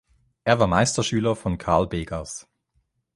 Er 0.45 0.57
war 0.57 0.65
Meisterschüler 0.65 1.35
von 1.35 1.59
Carl 1.59 1.85
Begas. 1.85 2.47